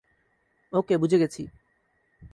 [0.73, 1.41] ওকে বুঝে গেছি।